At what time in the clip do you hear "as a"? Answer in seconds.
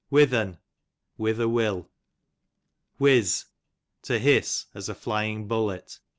4.73-4.95